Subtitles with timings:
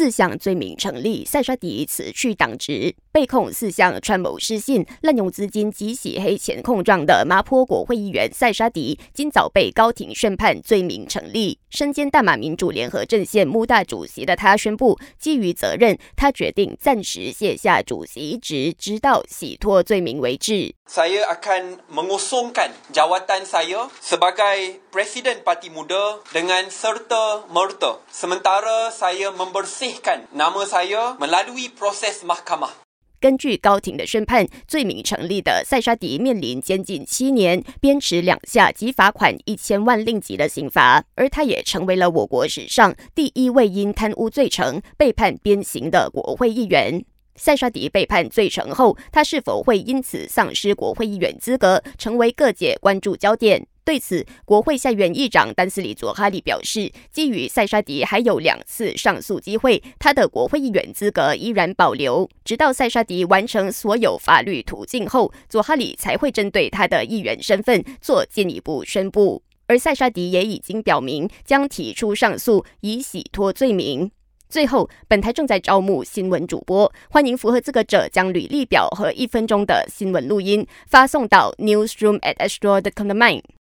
[0.00, 11.58] 四项罪名成立，塞沙迪辞去党职，被控四项串谋失信、滥用资金及洗黑钱控状的麻坡国会议员塞沙迪，今早被高庭宣判罪名成立。
[11.68, 20.72] 身兼大马民主联合阵线穆大主席的他宣布，基于责任，他决定暂时卸下主席职，直到洗脱罪名为止。
[20.90, 28.02] Saya akan mengosongkan jawatan saya sebagai Presiden Parti Muda dengan serta merta.
[28.10, 29.89] Sementara saya membersih
[33.20, 47.04] 根据高庭的宣判，罪名成立的塞沙迪面临监禁七年、鞭笞两下及罚款一千万令吉的刑罚，而他也成为了我国史上第一位因贪污罪成被判鞭刑的国会议员。
[47.36, 53.66] 塞沙迪被判罪成后，他是否会因此丧失国会议员资格，成为各界关注焦点。
[53.82, 69.42] 对此，国会下院议长丹斯里佐哈里表示，基于塞沙迪还有两次上诉机会，他的国会议员资格依然保留，直到塞沙迪完成所有法律途径后，佐哈里才会针对他的议员身份做进一步宣布。
[69.66, 74.10] 而塞沙迪也已经表明将提出上诉，以洗脱罪名。
[74.48, 83.40] 最后，本台正在招募新闻主播，欢迎符合资格者将履历表和一分钟的新闻录音发送到 newsroom at astro dot com 的 m